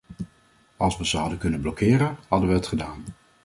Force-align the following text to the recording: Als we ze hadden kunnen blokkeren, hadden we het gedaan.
Als 0.77 0.97
we 0.97 1.05
ze 1.05 1.17
hadden 1.17 1.37
kunnen 1.37 1.61
blokkeren, 1.61 2.17
hadden 2.27 2.49
we 2.49 2.55
het 2.55 2.67
gedaan. 2.67 3.03